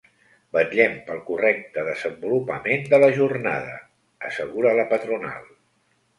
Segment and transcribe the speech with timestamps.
[0.55, 3.77] “Vetllem pel correcte desenvolupament de la jornada”,
[4.31, 5.49] assegura la patronal.